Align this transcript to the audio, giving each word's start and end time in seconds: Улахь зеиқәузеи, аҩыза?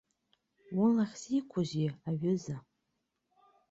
Улахь 0.83 1.15
зеиқәузеи, 1.21 1.89
аҩыза? 2.09 2.57